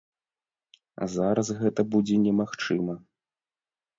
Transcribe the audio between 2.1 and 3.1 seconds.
немагчыма.